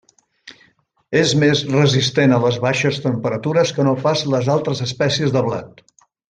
És 1.19 1.33
més 1.43 1.61
resistent 1.73 2.33
a 2.37 2.41
les 2.47 2.57
baixes 2.65 2.99
temperatures 3.05 3.77
que 3.77 3.87
no 3.89 3.95
pas 4.09 4.27
les 4.37 4.51
altres 4.57 4.83
espècies 4.89 5.39
de 5.39 5.49
blat. 5.51 5.89